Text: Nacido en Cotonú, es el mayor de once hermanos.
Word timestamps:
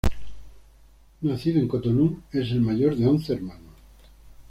Nacido 1.21 1.59
en 1.59 1.67
Cotonú, 1.67 2.21
es 2.31 2.49
el 2.49 2.61
mayor 2.61 2.95
de 2.95 3.05
once 3.05 3.33
hermanos. 3.33 3.75